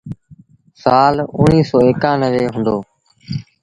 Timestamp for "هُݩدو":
2.53-2.77